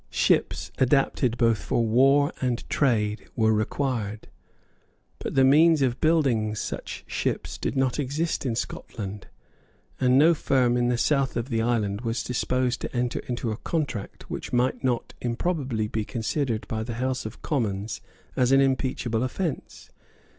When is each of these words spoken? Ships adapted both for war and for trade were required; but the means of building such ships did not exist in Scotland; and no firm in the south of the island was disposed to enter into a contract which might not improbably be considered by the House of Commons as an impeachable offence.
Ships 0.09 0.71
adapted 0.79 1.37
both 1.37 1.59
for 1.59 1.85
war 1.85 2.33
and 2.41 2.59
for 2.61 2.69
trade 2.69 3.27
were 3.35 3.53
required; 3.53 4.29
but 5.19 5.35
the 5.35 5.43
means 5.43 5.83
of 5.83 6.01
building 6.01 6.55
such 6.55 7.03
ships 7.05 7.55
did 7.55 7.77
not 7.77 7.99
exist 7.99 8.43
in 8.43 8.55
Scotland; 8.55 9.27
and 9.99 10.17
no 10.17 10.33
firm 10.33 10.75
in 10.75 10.87
the 10.89 10.97
south 10.97 11.37
of 11.37 11.49
the 11.49 11.61
island 11.61 12.01
was 12.01 12.23
disposed 12.23 12.81
to 12.81 12.95
enter 12.97 13.19
into 13.27 13.51
a 13.51 13.57
contract 13.57 14.27
which 14.27 14.51
might 14.51 14.83
not 14.83 15.13
improbably 15.21 15.87
be 15.87 16.03
considered 16.03 16.67
by 16.67 16.81
the 16.81 16.95
House 16.95 17.23
of 17.27 17.43
Commons 17.43 18.01
as 18.35 18.51
an 18.51 18.59
impeachable 18.59 19.21
offence. 19.21 19.91